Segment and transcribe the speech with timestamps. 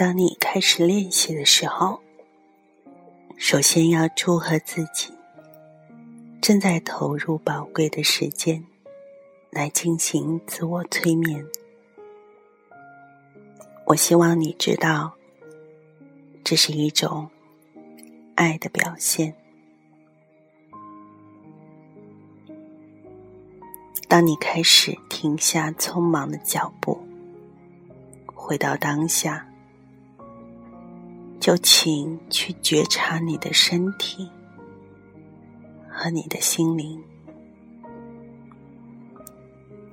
[0.00, 2.00] 当你开始练习的时候，
[3.36, 5.12] 首先要祝贺自己
[6.40, 8.64] 正在投入宝贵的时间
[9.50, 11.44] 来进行自我催眠。
[13.84, 15.12] 我希望你知道，
[16.42, 17.28] 这是一种
[18.36, 19.36] 爱的表现。
[24.08, 26.98] 当你开始停下匆忙的脚步，
[28.34, 29.46] 回到当下。
[31.50, 34.30] 就请去觉察你的身体
[35.88, 37.02] 和你的心灵，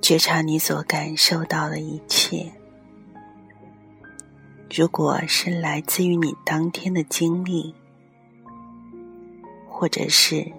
[0.00, 2.52] 觉察你所感受到的一切。
[4.72, 7.74] 如果是来自于你当天的经历，
[9.68, 10.52] 或者是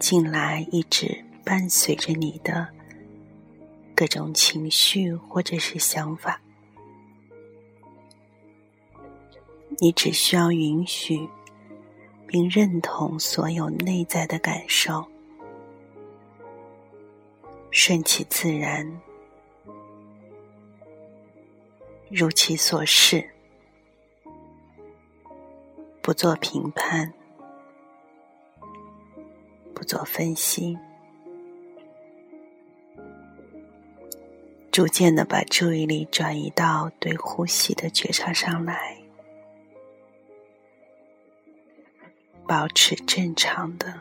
[0.00, 2.66] 近来一直伴随着你的
[3.94, 6.40] 各种情绪或者是想法。
[9.78, 11.28] 你只需要允许
[12.26, 15.04] 并认同所有内在的感受，
[17.70, 19.00] 顺其自然，
[22.08, 23.28] 如其所示，
[26.00, 27.12] 不做评判，
[29.74, 30.78] 不做分析，
[34.70, 39.03] 逐渐的把注意力转移到对呼吸的觉察上来。
[42.46, 43.98] 保持正常的、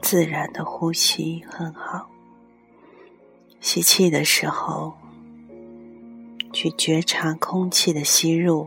[0.00, 2.08] 自然的呼吸很好。
[3.60, 4.94] 吸气的时候，
[6.50, 8.66] 去觉察空气的吸入；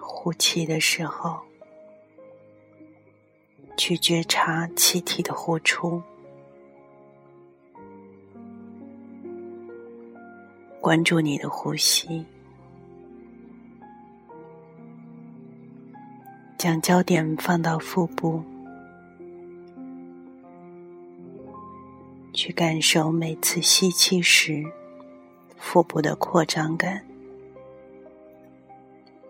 [0.00, 1.40] 呼气的时候，
[3.76, 6.00] 去觉察气体的呼出。
[10.80, 12.24] 关注你的呼吸。
[16.60, 18.42] 将焦点放到腹部，
[22.34, 24.62] 去感受每次吸气时
[25.56, 27.02] 腹部的扩张感，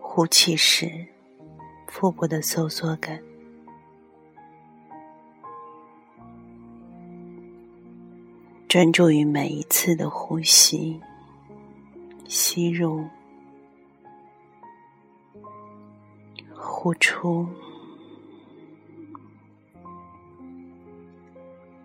[0.01, 1.07] 呼气时
[1.87, 3.17] 腹部的收缩感。
[8.67, 10.99] 专注于每一次的呼吸，
[12.27, 13.05] 吸入。
[16.83, 17.47] 呼出，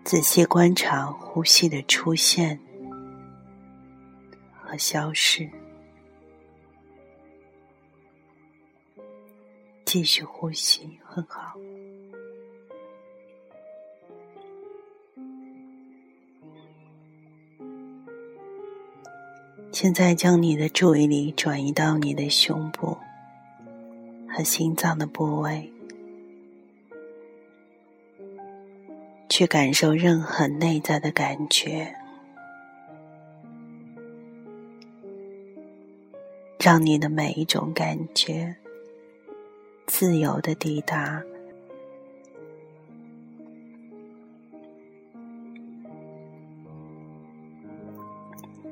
[0.03, 2.59] 仔细观察呼吸的出现
[4.59, 5.47] 和消失，
[9.85, 11.53] 继续呼吸，很好。
[19.71, 22.97] 现在将你的注意力转移到你的胸部。
[24.27, 25.71] 和心脏的部位，
[29.29, 31.95] 去感受任何内在的感觉，
[36.59, 38.55] 让你的每一种感觉
[39.85, 41.23] 自由的抵达，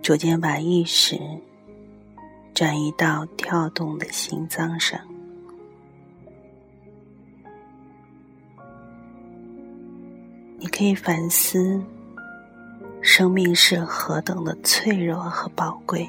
[0.01, 1.19] 逐渐把意识
[2.53, 5.14] 转移到跳动的心脏上。
[10.77, 11.81] 可以反思，
[13.01, 16.05] 生命是何等的脆弱和宝贵。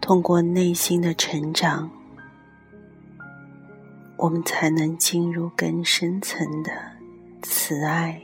[0.00, 1.90] 通过内心的成长，
[4.16, 6.72] 我们才能进入更深层的
[7.42, 8.18] 慈爱，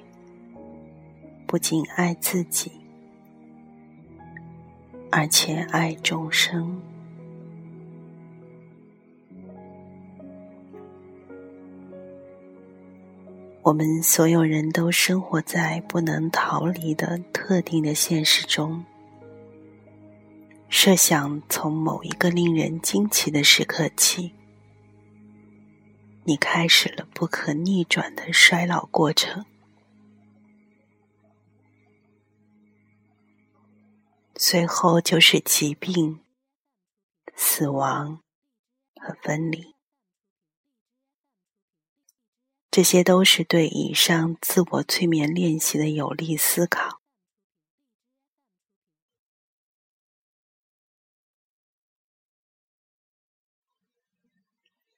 [1.47, 2.73] 不仅爱自己，
[5.11, 6.81] 而且爱众生。
[13.65, 18.85] 我们所有人都生活在不能逃离的特定的现实中。
[20.69, 24.35] 设想从某一个令人惊奇的时刻起，
[26.25, 29.45] 你开始了不可逆转的衰老过程，
[34.35, 36.19] 随后就是疾病、
[37.37, 38.21] 死亡
[39.01, 39.72] 和分离。
[42.73, 47.03] 这些都是对以上自我催眠练习的有力思考。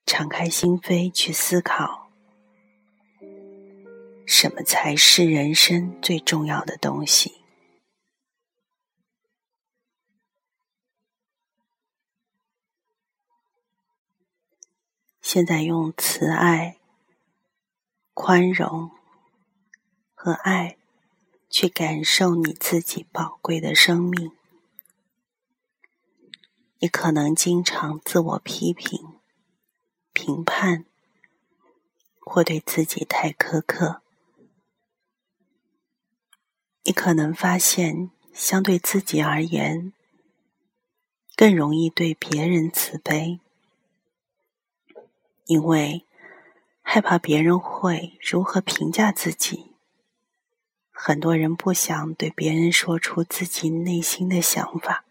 [0.05, 2.09] 敞开心扉去思考
[4.25, 7.41] 什么才是人生最重要的东西。
[15.21, 16.77] 现在用慈爱
[18.15, 18.91] 宽容
[20.13, 20.77] 和爱
[21.49, 24.31] 去感受你自己宝贵的生命。
[26.79, 29.19] 你可能经常自我批评、
[30.13, 30.85] 评判，
[32.21, 34.01] 或对自己太苛刻。
[36.83, 39.91] 你可能发现，相对自己而言，
[41.35, 43.41] 更容易对别人慈悲，
[45.45, 46.05] 因为
[46.87, 49.73] 害怕别人会如何评价自己。
[50.91, 55.03] 很多人不想对别人说出自己内心的想法。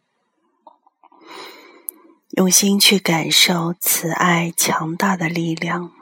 [2.31, 5.93] 用心去感受慈爱强大的力量，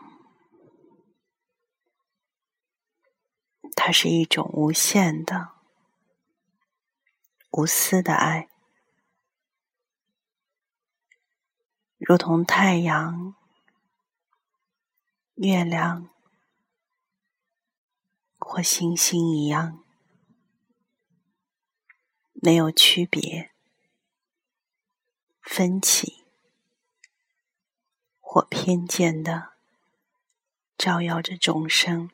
[3.75, 5.51] 它是一种无限的、
[7.51, 8.49] 无私的爱，
[11.99, 13.35] 如同太阳、
[15.43, 16.09] 月亮
[18.39, 19.85] 或星星一样，
[22.35, 23.50] 没有区别、
[25.43, 26.23] 分歧。
[28.21, 29.53] 或偏见的
[30.79, 32.11] 照耀着众生，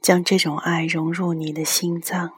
[0.00, 2.32] 将这种爱融入你的心脏、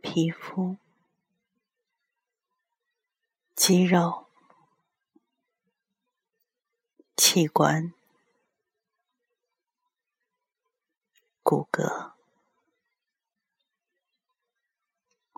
[0.00, 0.78] 皮肤、
[3.60, 4.28] 肌肉、
[7.16, 7.92] 器官、
[11.42, 12.12] 骨骼。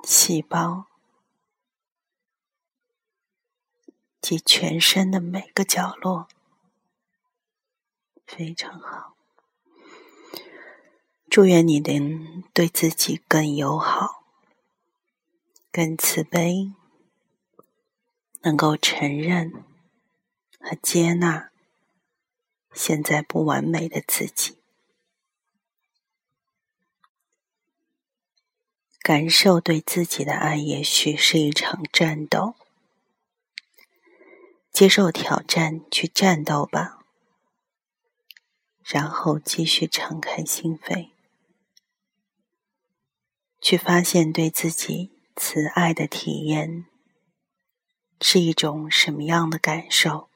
[0.04, 0.84] 细胞
[4.20, 6.28] 及全身的每个角落，
[8.26, 9.16] 非常好。
[11.30, 14.24] 祝愿你能对自己更友好、
[15.72, 16.74] 更慈悲，
[18.42, 19.64] 能够承认
[20.58, 21.50] 和接纳
[22.72, 24.56] 现在不完美的自己。
[29.02, 32.54] 感受对自己的爱，也许是一场战斗。
[34.70, 36.98] 接受挑战，去战斗吧。
[38.84, 41.10] 然后继续敞开心扉，
[43.60, 46.86] 去发现对自己慈爱的体验
[48.20, 50.28] 是一种什么样的感受。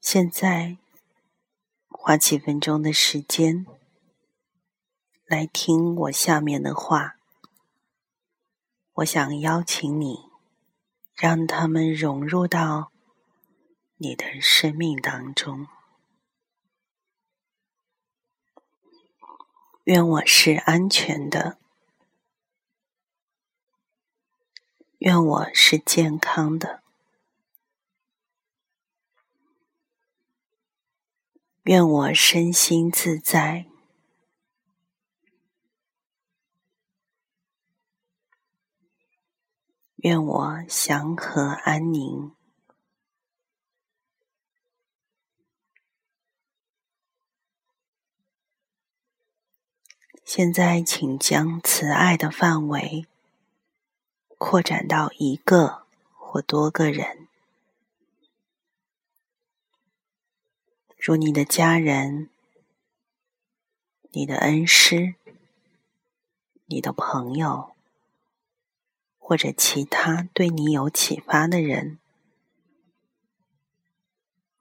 [0.00, 0.76] 现在，
[1.88, 3.66] 花几分钟的时间
[5.24, 7.16] 来听我下面的话。
[8.96, 10.28] 我想邀请你，
[11.14, 12.92] 让他们融入到
[13.96, 15.66] 你的生命当中。
[19.84, 21.58] 愿我是安全的，
[24.96, 26.82] 愿我是健康的。
[31.64, 33.66] 愿我身心自在，
[39.96, 42.33] 愿我祥和安宁。
[50.36, 53.06] 现在，请将慈爱的范围
[54.36, 57.28] 扩展到一个或多个人。
[60.98, 62.30] 如你的家人、
[64.10, 65.14] 你的恩师、
[66.66, 67.76] 你的朋友，
[69.20, 72.00] 或者其他对你有启发的人，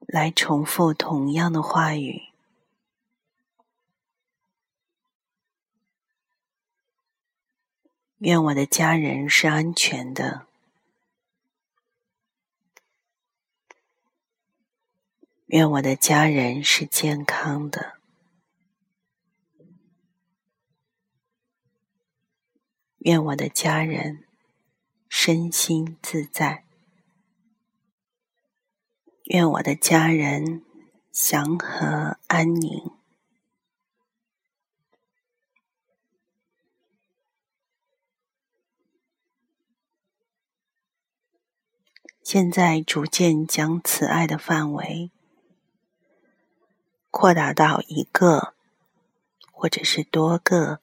[0.02, 2.33] 来重复同样的话语。
[8.24, 10.48] 愿我的家人是安全的。
[15.48, 18.00] 愿我的家人是健康的，
[23.00, 24.24] 愿我的家人
[25.10, 26.64] 身心自在，
[29.26, 30.64] 愿我的家人
[31.12, 33.03] 祥和安宁。
[42.24, 45.12] 现在逐渐将慈爱的范围。
[47.12, 48.54] 扩大到一个，
[49.52, 50.80] 或者是多个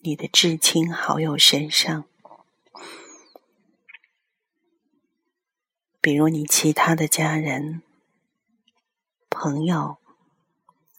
[0.00, 2.04] 你的至亲好友身上，
[6.00, 7.82] 比如你其他的家人、
[9.28, 9.98] 朋友，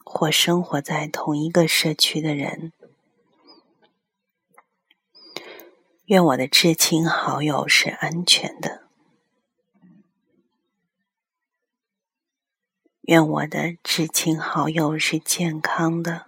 [0.04, 2.74] 或生活在同一个社区的人。
[6.04, 8.89] 愿我的至亲好友是安全的。
[13.02, 16.26] 愿我的至亲好友是健康的。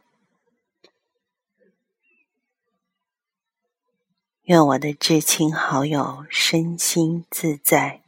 [4.45, 8.03] 愿我的至亲好友身心自在。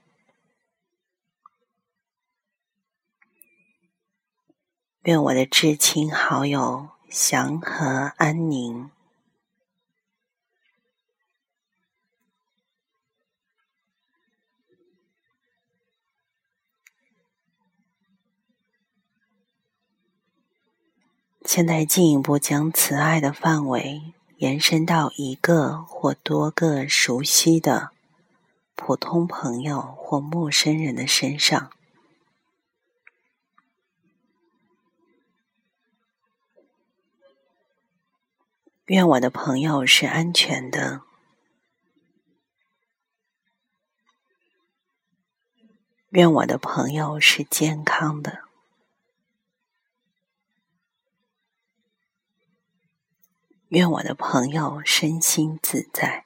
[5.02, 8.93] 愿我的至亲好友祥和安宁。
[21.44, 27.90] 现在进一步将慈爱的范围延伸到一个或多个熟悉的
[28.74, 31.70] 普通朋友或陌生人的身上。
[38.86, 41.02] 愿我的朋友是安全的。
[46.10, 48.53] 愿我的朋友是健康的。
[53.74, 56.24] 愿我的朋友身心自在。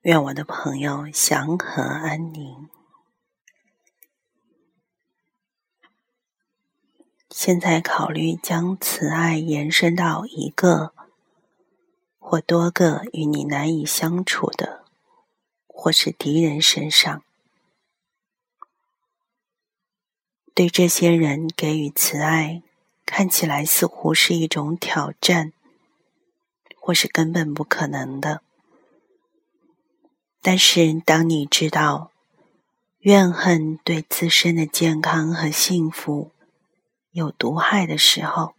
[0.00, 2.70] 愿我的朋友祥和安宁。
[7.28, 10.94] 现在考虑将慈爱延伸到一个
[12.18, 14.86] 或多个与你难以相处的
[15.66, 17.22] 或是敌人身上，
[20.54, 22.62] 对这些人给予慈爱。
[23.06, 25.52] 看起来似乎是一种挑战，
[26.76, 28.42] 或是根本不可能的。
[30.42, 32.10] 但是，当你知道
[32.98, 36.32] 怨恨对自身的健康和幸福
[37.12, 38.54] 有毒害的时候，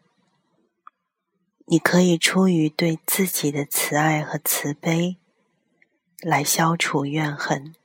[1.66, 5.18] 你可以出于对自己的慈爱和慈悲
[6.22, 7.76] 来消除怨恨。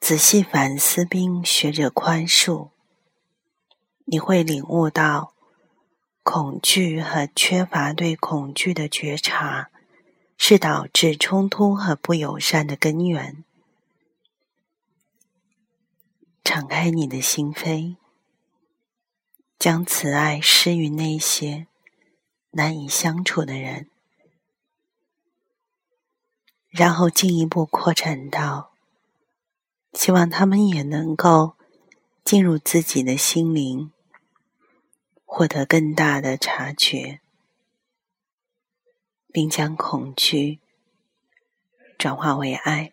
[0.00, 2.70] 仔细反思并学着宽恕。
[4.12, 5.34] 你会领悟到，
[6.24, 9.70] 恐惧和缺乏对恐惧的觉察，
[10.36, 13.44] 是导致冲突和不友善的根源。
[16.42, 17.94] 敞开你的心扉，
[19.60, 21.68] 将慈爱施于那些
[22.50, 23.88] 难以相处的人，
[26.68, 28.72] 然后进一步扩展到，
[29.92, 31.54] 希望他们也能够
[32.24, 33.92] 进入自己的心灵。
[35.32, 37.20] 获得更大的察觉，
[39.32, 40.58] 并将恐惧
[41.96, 42.92] 转化为爱，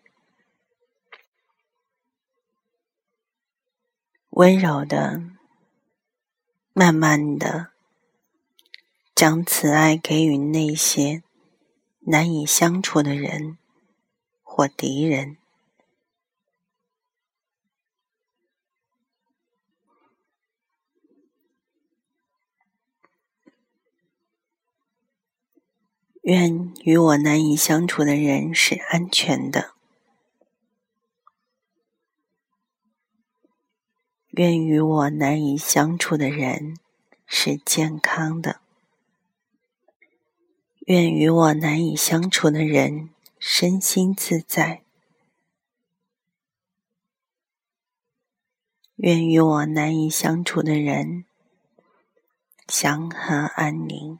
[4.30, 5.20] 温柔的、
[6.72, 7.72] 慢慢的
[9.16, 11.24] 将慈爱给予那些
[12.02, 13.58] 难以相处的人
[14.44, 15.37] 或敌人。
[26.28, 29.72] 愿与我难以相处的人是安全的。
[34.32, 36.76] 愿与我难以相处的人
[37.24, 38.60] 是健康的。
[40.80, 43.08] 愿与我难以相处的人
[43.38, 44.82] 身心自在。
[48.96, 51.24] 愿与我难以相处的人
[52.68, 54.18] 祥和安宁。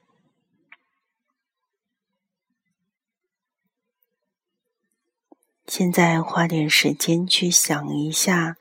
[5.78, 8.56] 现在花点时间去想一下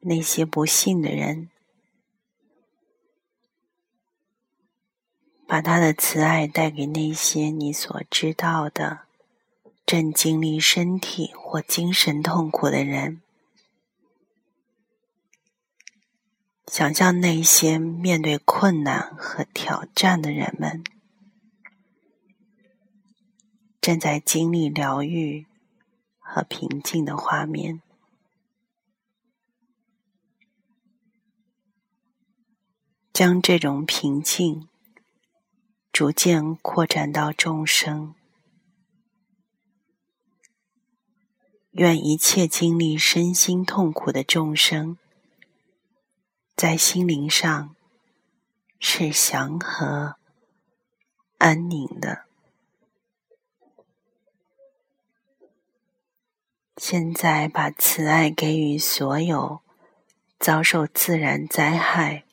[0.00, 1.50] 那些不幸的人，
[5.46, 9.02] 把他的慈爱带给那些你所知道的
[9.86, 13.22] 正经历身体或精神痛苦的人。
[16.66, 20.82] 想象那些面对困难和挑战的人们，
[23.80, 25.46] 正在经历疗愈。
[26.34, 27.82] 和平静的画面，
[33.12, 34.66] 将这种平静
[35.92, 38.14] 逐渐扩展到众生。
[41.72, 44.96] 愿一切经历身心痛苦的众生，
[46.56, 47.76] 在心灵上
[48.80, 50.16] 是祥和、
[51.36, 52.31] 安宁的。
[56.78, 59.60] 现在把慈爱给予所有
[60.38, 62.24] 遭受自然灾害、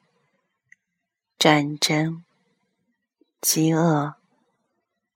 [1.37, 2.23] 战争、
[3.41, 4.15] 饥饿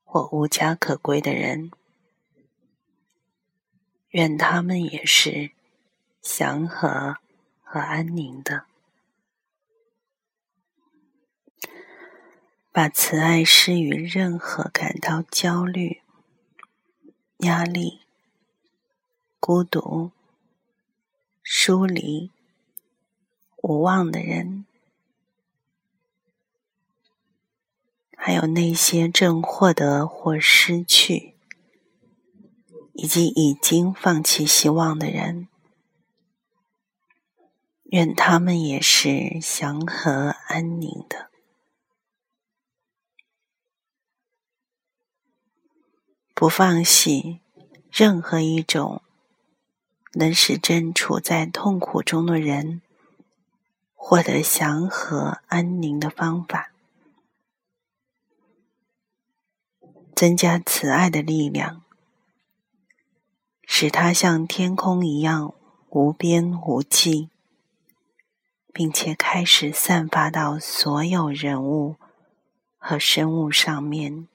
[0.04, 1.72] 或无家可归的人，
[4.10, 5.52] 愿他们也是
[6.22, 7.18] 祥和
[7.64, 8.66] 和安宁的。
[12.72, 16.02] 把慈爱施予任何感到焦虑、
[17.38, 18.03] 压力、
[19.46, 20.12] 孤独、
[21.44, 22.32] 疏离、
[23.62, 24.66] 无望的人，
[28.16, 31.36] 还有那些正获得或失去，
[32.94, 35.50] 以及已经放弃希望的人，
[37.84, 41.30] 愿他们也是祥和安宁的。
[46.34, 47.42] 不放弃
[47.92, 49.03] 任何一种
[50.14, 52.82] 能使正处在痛苦中的人
[53.94, 56.72] 获得祥和安宁的方法，
[60.16, 61.84] 增加慈爱的力量，
[63.64, 65.54] 使它像天空一样
[65.90, 67.30] 无边无际，
[68.72, 71.96] 并且开始散发到所有人物
[72.78, 74.28] 和生物上面。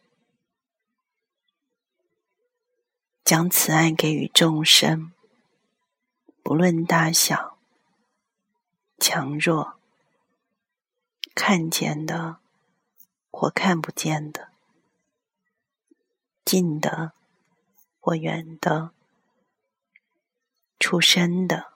[3.23, 5.13] 将慈爱给予众生，
[6.49, 7.59] 不论大小、
[8.99, 9.79] 强弱、
[11.35, 12.39] 看见的
[13.31, 14.49] 或看不见的、
[16.47, 17.13] 近的
[18.01, 18.93] 或远的、
[20.81, 21.75] 出生的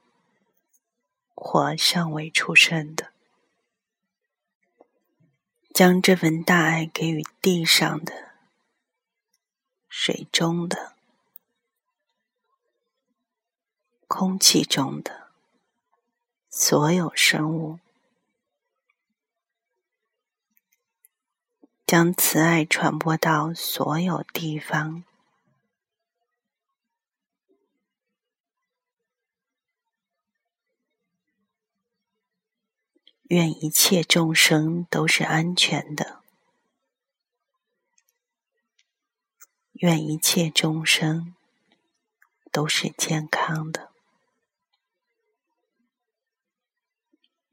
[1.34, 3.12] 或尚未出生的，
[5.74, 8.32] 将这份大爱给予地上的、
[9.90, 10.96] 水中的。
[14.14, 15.30] 空气中的
[16.50, 17.78] 所有生物，
[21.86, 25.04] 将慈爱传播到所有地方。
[33.22, 36.20] 愿一切众生都是安全的。
[39.72, 41.34] 愿一切众生
[42.50, 43.91] 都是健康的。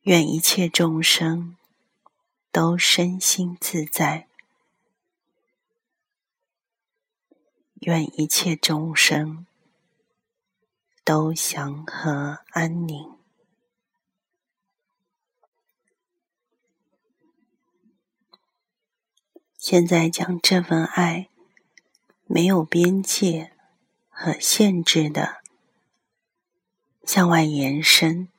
[0.04, 1.58] 愿一切众生
[2.52, 4.28] 都身心自在，
[7.82, 9.46] 愿一切众生
[11.04, 13.18] 都祥和安宁。
[19.58, 21.30] 现在将这份爱
[22.26, 23.52] 没有边界
[24.10, 25.42] 和限制的
[27.04, 28.30] 向外延伸。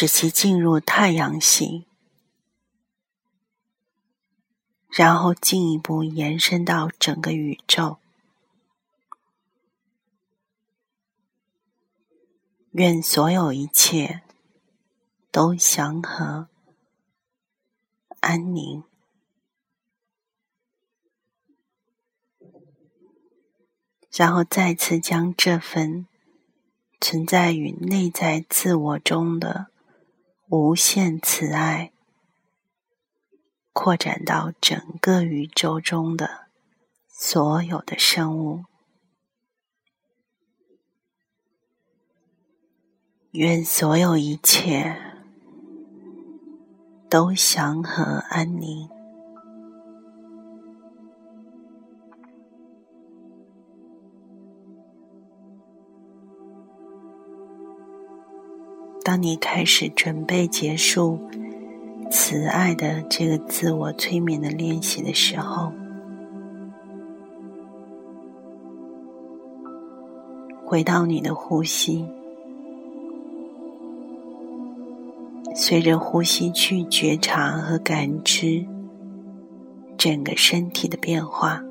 [0.00, 1.84] 使其进入太阳系，
[4.88, 7.98] 然后进一步延伸到整个宇宙。
[12.70, 14.22] 愿所有一切
[15.30, 16.48] 都祥和、
[18.20, 18.82] 安宁，
[24.10, 26.06] 然后再次将这份
[26.98, 29.69] 存在于内在自我中的。
[30.52, 31.92] 无限慈爱
[33.72, 36.48] 扩展到整个宇宙中的
[37.06, 38.64] 所有的生物，
[43.30, 45.00] 愿所有一切
[47.08, 48.99] 都祥和安宁。
[59.02, 61.18] 当你开始准备结束
[62.10, 65.72] 慈爱的这个自我催眠的练习的时候，
[70.64, 72.06] 回到你的呼吸，
[75.54, 78.64] 随着呼吸去觉察和感知
[79.96, 81.64] 整个身体的变化，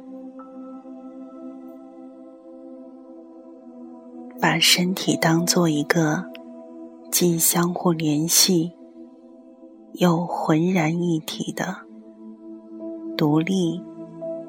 [4.41, 6.25] 把身体当做一个。
[7.11, 8.71] 既相互联系，
[9.93, 11.75] 又浑然一体的、
[13.17, 13.81] 独立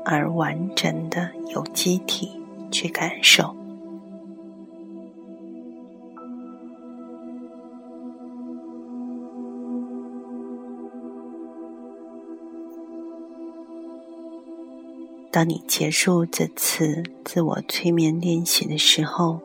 [0.04, 2.30] 而完整的有机体
[2.70, 3.56] 去感受。
[15.32, 19.40] 当你结束这次自我催眠练习的时候，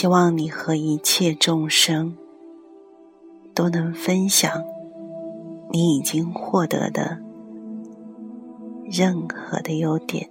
[0.00, 2.16] 希望你和一切众生
[3.54, 4.50] 都能分享
[5.70, 7.18] 你已经获得的
[8.90, 10.26] 任何的优点。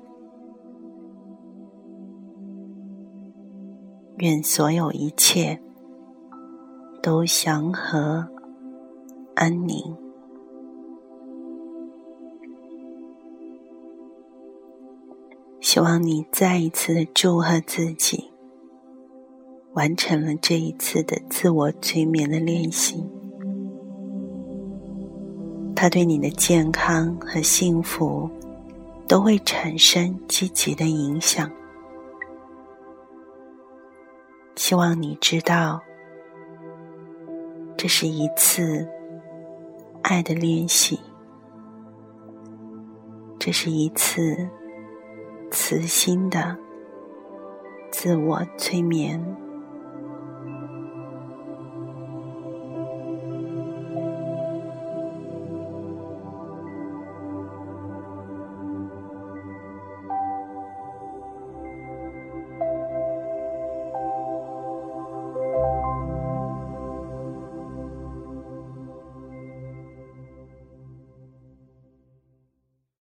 [4.17, 5.61] 愿所有一切
[7.03, 8.27] 都祥和
[9.35, 9.95] 安宁。
[15.61, 18.28] 希望你再一次的祝贺自己，
[19.73, 23.03] 完成了这一次的自我催眠的练习。
[25.75, 28.29] 它对你的健康和幸福
[29.07, 31.49] 都会产生积极的影响。
[34.55, 35.81] 希望你知道，
[37.77, 38.85] 这是一次
[40.01, 40.99] 爱的练习，
[43.39, 44.35] 这是一次
[45.49, 46.57] 慈心的
[47.89, 49.23] 自我催眠。